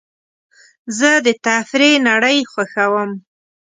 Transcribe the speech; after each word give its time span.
زه 0.97 1.09
د 1.25 1.27
تفریح 1.45 1.95
نړۍ 2.09 2.37
خوښوم. 2.51 3.11